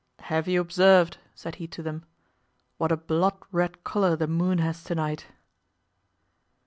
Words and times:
"Have 0.21 0.47
you 0.47 0.59
observed," 0.61 1.19
said 1.35 1.57
he 1.61 1.67
to 1.67 1.83
them, 1.83 2.05
"what 2.79 2.91
a 2.91 2.97
blood 2.97 3.37
red 3.51 3.83
color 3.83 4.15
the 4.15 4.25
moon 4.25 4.57
has 4.57 4.83
to 4.85 4.95
night?" 4.95 5.27